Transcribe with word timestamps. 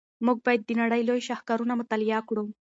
موږ 0.25 0.37
باید 0.45 0.61
د 0.65 0.71
نړۍ 0.81 1.01
لوی 1.09 1.21
شاهکارونه 1.27 1.73
مطالعه 1.81 2.19
کړو. 2.29 2.43